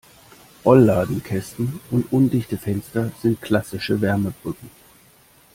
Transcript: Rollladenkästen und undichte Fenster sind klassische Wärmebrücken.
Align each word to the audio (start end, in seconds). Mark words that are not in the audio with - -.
Rollladenkästen 0.65 1.79
und 1.91 2.11
undichte 2.11 2.57
Fenster 2.57 3.11
sind 3.21 3.39
klassische 3.39 4.01
Wärmebrücken. 4.01 4.71